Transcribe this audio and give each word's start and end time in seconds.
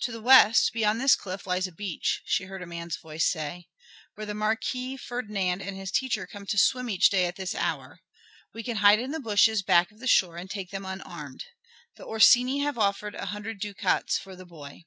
"To 0.00 0.12
the 0.12 0.22
west, 0.22 0.72
beyond 0.72 0.98
this 0.98 1.14
cliff, 1.14 1.46
lies 1.46 1.66
a 1.66 1.72
beach," 1.72 2.22
she 2.24 2.44
heard 2.44 2.62
a 2.62 2.66
man's 2.66 2.96
voice 2.96 3.26
say, 3.30 3.68
"where 4.14 4.24
the 4.24 4.32
Marquis 4.32 4.96
Ferdinand 4.96 5.60
and 5.60 5.76
his 5.76 5.90
teacher 5.90 6.26
come 6.26 6.46
to 6.46 6.56
swim 6.56 6.88
each 6.88 7.10
day 7.10 7.26
at 7.26 7.36
this 7.36 7.54
hour. 7.54 8.00
We 8.54 8.62
can 8.62 8.78
hide 8.78 8.98
in 8.98 9.10
the 9.10 9.20
bushes 9.20 9.62
back 9.62 9.90
of 9.92 9.98
the 10.00 10.06
shore 10.06 10.38
and 10.38 10.48
take 10.48 10.70
them 10.70 10.86
unarmed. 10.86 11.44
The 11.96 12.06
Orsini 12.06 12.60
have 12.60 12.78
offered 12.78 13.14
an 13.14 13.26
hundred 13.26 13.60
ducats 13.60 14.16
for 14.16 14.34
the 14.34 14.46
boy." 14.46 14.86